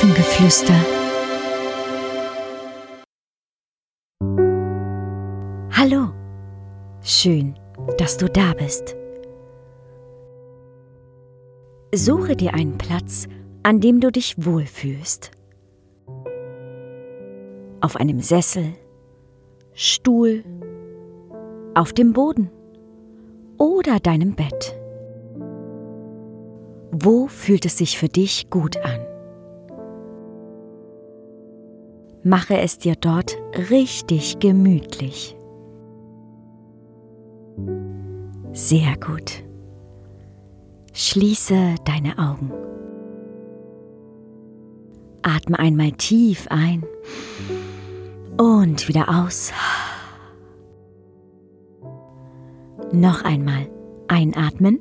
Schlafengeflüster. 0.00 0.74
Hallo, 5.72 6.08
schön, 7.02 7.54
dass 7.98 8.16
du 8.16 8.30
da 8.30 8.54
bist. 8.54 8.96
Suche 11.94 12.34
dir 12.34 12.54
einen 12.54 12.78
Platz, 12.78 13.28
an 13.62 13.80
dem 13.80 14.00
du 14.00 14.10
dich 14.10 14.42
wohlfühlst. 14.42 15.32
Auf 17.82 17.96
einem 17.96 18.20
Sessel, 18.20 18.72
Stuhl, 19.74 20.44
auf 21.74 21.92
dem 21.92 22.14
Boden 22.14 22.50
oder 23.58 24.00
deinem 24.00 24.34
Bett. 24.34 24.78
Wo 26.90 27.26
fühlt 27.26 27.66
es 27.66 27.76
sich 27.76 27.98
für 27.98 28.08
dich 28.08 28.48
gut 28.48 28.78
an? 28.78 29.09
Mache 32.22 32.58
es 32.58 32.78
dir 32.78 32.96
dort 32.96 33.36
richtig 33.70 34.38
gemütlich. 34.40 35.36
Sehr 38.52 38.96
gut. 38.96 39.42
Schließe 40.92 41.76
deine 41.84 42.18
Augen. 42.18 42.52
Atme 45.22 45.58
einmal 45.58 45.92
tief 45.92 46.46
ein 46.50 46.84
und 48.36 48.86
wieder 48.88 49.08
aus. 49.08 49.52
Noch 52.92 53.24
einmal 53.24 53.70
einatmen 54.08 54.80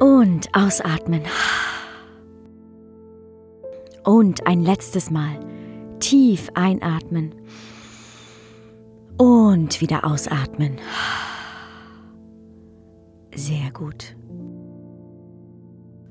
und 0.00 0.48
ausatmen. 0.54 1.22
Und 4.04 4.46
ein 4.46 4.62
letztes 4.62 5.10
Mal 5.10 5.38
tief 6.04 6.50
einatmen 6.52 7.34
und 9.16 9.80
wieder 9.80 10.04
ausatmen. 10.04 10.76
Sehr 13.34 13.70
gut. 13.72 14.14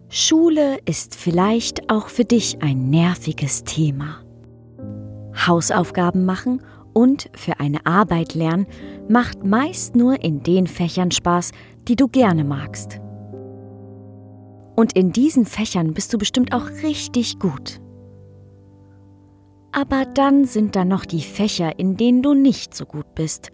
Schule 0.09 0.79
ist 0.85 1.13
vielleicht 1.13 1.91
auch 1.91 2.07
für 2.07 2.25
dich 2.25 2.63
ein 2.63 2.89
nerviges 2.89 3.65
Thema. 3.65 4.23
Hausaufgaben 5.45 6.25
machen 6.25 6.63
und 6.93 7.29
für 7.35 7.59
eine 7.59 7.85
Arbeit 7.85 8.33
lernen 8.33 8.65
macht 9.07 9.45
meist 9.45 9.95
nur 9.95 10.23
in 10.23 10.41
den 10.41 10.65
Fächern 10.65 11.11
Spaß, 11.11 11.51
die 11.87 11.95
du 11.95 12.07
gerne 12.07 12.43
magst. 12.43 12.99
Und 14.75 14.93
in 14.95 15.11
diesen 15.11 15.45
Fächern 15.45 15.93
bist 15.93 16.11
du 16.11 16.17
bestimmt 16.17 16.51
auch 16.51 16.67
richtig 16.81 17.37
gut. 17.37 17.82
Aber 19.75 20.05
dann 20.05 20.45
sind 20.45 20.75
da 20.75 20.85
noch 20.85 21.03
die 21.03 21.23
Fächer, 21.23 21.79
in 21.79 21.97
denen 21.97 22.21
du 22.21 22.35
nicht 22.35 22.75
so 22.75 22.85
gut 22.85 23.15
bist, 23.15 23.51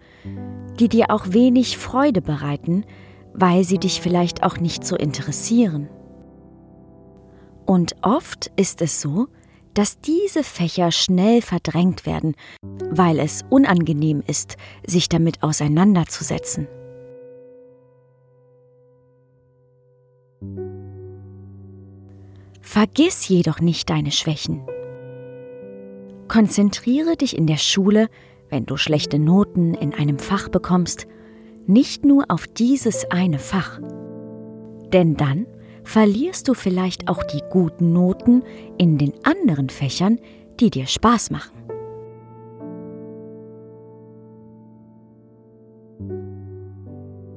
die 0.78 0.88
dir 0.88 1.10
auch 1.10 1.32
wenig 1.32 1.78
Freude 1.78 2.20
bereiten, 2.20 2.84
weil 3.32 3.64
sie 3.64 3.78
dich 3.78 4.02
vielleicht 4.02 4.42
auch 4.42 4.58
nicht 4.58 4.84
so 4.84 4.96
interessieren. 4.96 5.88
Und 7.64 7.96
oft 8.02 8.52
ist 8.56 8.82
es 8.82 9.00
so, 9.00 9.28
dass 9.72 10.00
diese 10.00 10.44
Fächer 10.44 10.92
schnell 10.92 11.40
verdrängt 11.40 12.04
werden, 12.04 12.34
weil 12.90 13.18
es 13.18 13.42
unangenehm 13.48 14.22
ist, 14.26 14.56
sich 14.86 15.08
damit 15.08 15.42
auseinanderzusetzen. 15.42 16.68
Vergiss 22.60 23.26
jedoch 23.26 23.60
nicht 23.60 23.88
deine 23.88 24.10
Schwächen. 24.10 24.66
Konzentriere 26.30 27.16
dich 27.16 27.36
in 27.36 27.48
der 27.48 27.56
Schule, 27.56 28.08
wenn 28.50 28.64
du 28.64 28.76
schlechte 28.76 29.18
Noten 29.18 29.74
in 29.74 29.92
einem 29.92 30.20
Fach 30.20 30.48
bekommst, 30.48 31.08
nicht 31.66 32.04
nur 32.04 32.26
auf 32.28 32.46
dieses 32.46 33.10
eine 33.10 33.40
Fach. 33.40 33.80
Denn 34.92 35.16
dann 35.16 35.48
verlierst 35.82 36.46
du 36.46 36.54
vielleicht 36.54 37.08
auch 37.08 37.24
die 37.24 37.42
guten 37.50 37.92
Noten 37.92 38.44
in 38.78 38.96
den 38.96 39.12
anderen 39.24 39.70
Fächern, 39.70 40.20
die 40.60 40.70
dir 40.70 40.86
Spaß 40.86 41.32
machen. 41.32 41.50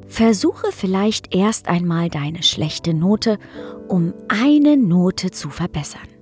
Versuche 0.06 0.68
vielleicht 0.72 1.34
erst 1.34 1.68
einmal 1.68 2.10
deine 2.10 2.44
schlechte 2.44 2.94
Note 2.94 3.40
um 3.88 4.14
eine 4.28 4.78
Note 4.78 5.32
zu 5.32 5.50
verbessern. 5.50 6.13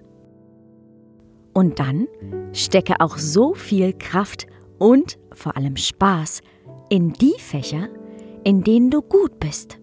Und 1.54 1.80
dann 1.80 2.08
stecke 2.54 3.00
auch 3.00 3.18
so 3.18 3.54
viel 3.54 3.94
Kraft 3.94 4.48
und 4.80 5.20
vor 5.34 5.58
allem 5.58 5.76
Spaß 5.78 6.42
in 6.90 7.14
die 7.14 7.36
Fächer, 7.38 7.90
in 8.44 8.64
denen 8.64 8.90
du 8.90 9.02
gut 9.02 9.40
bist. 9.40 9.80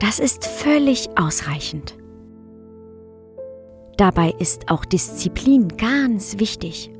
Das 0.00 0.18
ist 0.18 0.44
völlig 0.44 1.08
ausreichend. 1.18 1.96
Dabei 3.96 4.34
ist 4.38 4.70
auch 4.70 4.84
Disziplin 4.84 5.68
ganz 5.68 6.38
wichtig. 6.38 6.90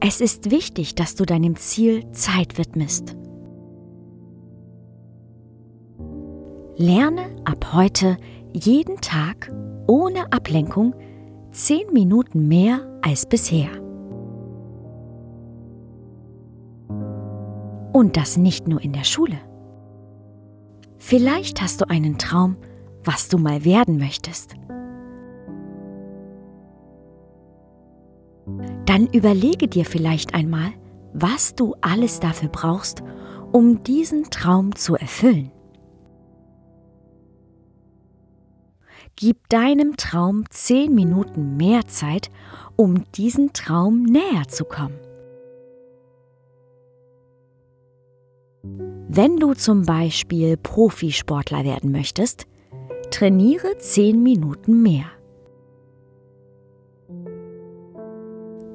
Es 0.00 0.22
ist 0.22 0.50
wichtig, 0.50 0.94
dass 0.94 1.14
du 1.14 1.26
deinem 1.26 1.56
Ziel 1.56 2.10
Zeit 2.12 2.56
widmest. 2.56 3.16
Lerne 6.76 7.36
ab 7.44 7.74
heute 7.74 8.16
jeden 8.52 8.96
Tag 9.00 9.52
ohne 9.86 10.32
Ablenkung 10.32 10.94
zehn 11.52 11.92
Minuten 11.92 12.48
mehr 12.48 12.80
als 13.02 13.26
bisher. 13.26 13.70
Und 17.92 18.16
das 18.16 18.36
nicht 18.36 18.68
nur 18.68 18.80
in 18.82 18.92
der 18.92 19.04
Schule. 19.04 19.38
Vielleicht 20.98 21.60
hast 21.60 21.80
du 21.80 21.88
einen 21.88 22.18
Traum, 22.18 22.56
was 23.04 23.28
du 23.28 23.38
mal 23.38 23.64
werden 23.64 23.98
möchtest. 23.98 24.54
Dann 28.86 29.06
überlege 29.06 29.68
dir 29.68 29.84
vielleicht 29.84 30.34
einmal, 30.34 30.72
was 31.12 31.54
du 31.54 31.74
alles 31.80 32.20
dafür 32.20 32.48
brauchst, 32.48 33.02
um 33.52 33.82
diesen 33.82 34.24
Traum 34.30 34.74
zu 34.74 34.94
erfüllen. 34.94 35.50
Gib 39.22 39.50
deinem 39.50 39.98
Traum 39.98 40.44
zehn 40.48 40.94
Minuten 40.94 41.58
mehr 41.58 41.86
Zeit, 41.86 42.30
um 42.74 43.04
diesen 43.12 43.52
Traum 43.52 44.04
näher 44.04 44.48
zu 44.48 44.64
kommen. 44.64 44.98
Wenn 49.08 49.36
du 49.36 49.52
zum 49.52 49.84
Beispiel 49.84 50.56
Profisportler 50.56 51.64
werden 51.64 51.92
möchtest, 51.92 52.46
trainiere 53.10 53.76
10 53.76 54.22
Minuten 54.22 54.80
mehr. 54.80 55.04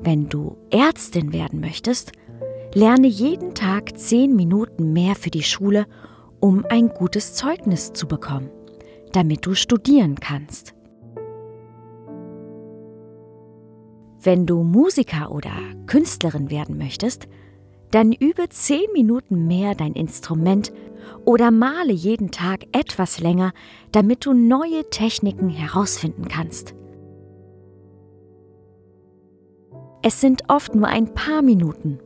Wenn 0.02 0.30
du 0.30 0.58
Ärztin 0.70 1.34
werden 1.34 1.60
möchtest, 1.60 2.12
lerne 2.76 3.08
jeden 3.08 3.56
Tag 3.56 3.98
10 3.98 4.36
Minuten 4.36 4.94
mehr 4.94 5.16
für 5.16 5.32
die 5.32 5.42
Schule, 5.42 5.88
um 6.40 6.64
ein 6.70 6.90
gutes 6.90 7.34
Zeugnis 7.34 7.94
zu 7.94 8.08
bekommen, 8.08 8.52
damit 9.16 9.46
du 9.46 9.54
studieren 9.54 10.16
kannst. 10.20 10.74
Wenn 14.22 14.46
du 14.46 14.64
Musiker 14.64 15.32
oder 15.32 15.52
Künstlerin 15.86 16.50
werden 16.50 16.78
möchtest, 16.78 17.28
dann 17.92 18.12
übe 18.12 18.50
zehn 18.50 18.92
Minuten 18.94 19.48
mehr 19.48 19.76
dein 19.76 19.94
Instrument 19.94 20.74
oder 21.24 21.52
male 21.52 21.94
jeden 21.94 22.32
Tag 22.32 22.66
etwas 22.72 23.20
länger, 23.20 23.54
damit 23.92 24.26
du 24.26 24.34
neue 24.34 24.90
Techniken 24.90 25.50
herausfinden 25.50 26.28
kannst. 26.28 26.74
Es 30.02 30.20
sind 30.22 30.44
oft 30.50 30.76
nur 30.76 30.88
ein 30.88 31.14
paar 31.14 31.42
Minuten. 31.42 32.00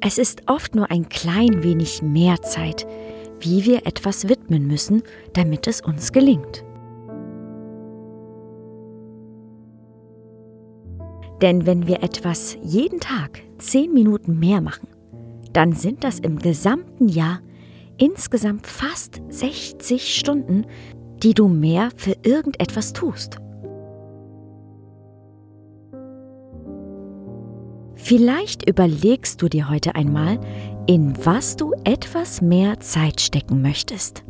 Es 0.00 0.18
ist 0.18 0.48
oft 0.48 0.74
nur 0.74 0.90
ein 0.90 1.08
klein 1.08 1.62
wenig 1.62 2.02
mehr 2.02 2.42
Zeit, 2.42 2.86
wie 3.44 3.64
wir 3.64 3.86
etwas 3.86 4.28
widmen 4.28 4.66
müssen, 4.66 5.02
damit 5.32 5.66
es 5.66 5.80
uns 5.80 6.12
gelingt. 6.12 6.64
Denn 11.42 11.66
wenn 11.66 11.86
wir 11.86 12.02
etwas 12.02 12.56
jeden 12.62 13.00
Tag 13.00 13.42
zehn 13.58 13.92
Minuten 13.92 14.38
mehr 14.38 14.60
machen, 14.60 14.88
dann 15.52 15.72
sind 15.72 16.02
das 16.02 16.18
im 16.18 16.38
gesamten 16.38 17.08
Jahr 17.08 17.40
insgesamt 17.98 18.66
fast 18.66 19.20
60 19.28 20.16
Stunden, 20.16 20.66
die 21.22 21.34
du 21.34 21.48
mehr 21.48 21.90
für 21.96 22.16
irgendetwas 22.22 22.92
tust. 22.92 23.38
Vielleicht 27.94 28.68
überlegst 28.68 29.40
du 29.40 29.48
dir 29.48 29.70
heute 29.70 29.94
einmal, 29.94 30.38
in 30.86 31.14
was 31.24 31.56
du 31.56 31.72
etwas 31.84 32.42
mehr 32.42 32.80
Zeit 32.80 33.20
stecken 33.20 33.62
möchtest. 33.62 34.24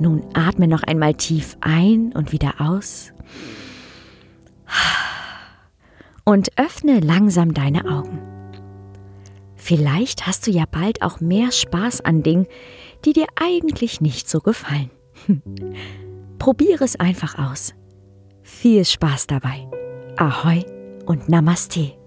Nun 0.00 0.24
atme 0.32 0.66
noch 0.66 0.82
einmal 0.82 1.12
tief 1.14 1.58
ein 1.60 2.12
und 2.12 2.32
wieder 2.32 2.54
aus. 2.58 3.12
Und 6.24 6.58
öffne 6.58 7.00
langsam 7.00 7.52
deine 7.52 7.84
Augen. 7.84 8.39
Vielleicht 9.60 10.26
hast 10.26 10.46
du 10.46 10.50
ja 10.50 10.64
bald 10.68 11.02
auch 11.02 11.20
mehr 11.20 11.52
Spaß 11.52 12.00
an 12.00 12.22
Dingen, 12.22 12.46
die 13.04 13.12
dir 13.12 13.26
eigentlich 13.36 14.00
nicht 14.00 14.28
so 14.28 14.40
gefallen. 14.40 14.90
Probiere 16.38 16.82
es 16.82 16.96
einfach 16.96 17.38
aus. 17.38 17.74
Viel 18.42 18.86
Spaß 18.86 19.26
dabei. 19.26 19.68
Ahoi 20.16 20.64
und 21.04 21.28
Namaste. 21.28 21.99